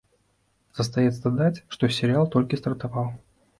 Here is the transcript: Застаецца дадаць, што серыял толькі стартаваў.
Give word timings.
Застаецца 0.79 1.17
дадаць, 1.27 1.63
што 1.77 1.83
серыял 1.99 2.25
толькі 2.39 2.61
стартаваў. 2.65 3.15